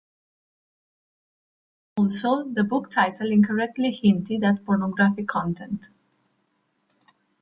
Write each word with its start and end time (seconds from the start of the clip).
Also, 1.95 2.43
the 2.51 2.63
book 2.63 2.89
title 2.89 3.31
incorrectly 3.31 3.91
hinted 3.91 4.43
at 4.43 4.65
pornographic 4.65 5.27
content. 5.27 5.89